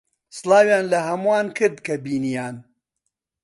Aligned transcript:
سڵاویان 0.37 0.85
لە 0.91 0.99
ھەمووان 1.07 1.47
کرد 1.57 1.77
کە 1.85 1.93
بینییان. 2.03 2.55